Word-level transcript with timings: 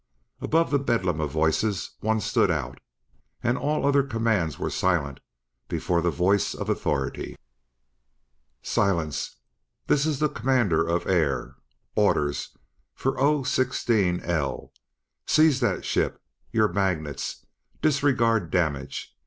Above 0.39 0.71
the 0.71 0.79
bedlam 0.79 1.21
of 1.21 1.29
voices 1.29 1.91
one 1.99 2.19
stood 2.19 2.49
out, 2.49 2.79
and 3.43 3.55
all 3.55 3.85
other 3.85 4.01
commands 4.01 4.57
went 4.57 4.73
silent 4.73 5.19
before 5.67 6.01
the 6.01 6.09
voice 6.09 6.55
of 6.55 6.71
authority. 6.71 7.35
"Silence! 8.63 9.35
This 9.85 10.07
is 10.07 10.17
the 10.17 10.27
Commander 10.27 10.83
of 10.87 11.05
Air! 11.05 11.55
Orders 11.95 12.57
for 12.95 13.19
O 13.21 13.43
sixteen 13.43 14.19
L: 14.21 14.73
seize 15.27 15.59
that 15.59 15.85
ship! 15.85 16.19
Your 16.51 16.69
magnets! 16.73 17.45
disregard 17.83 18.49
damage! 18.49 19.15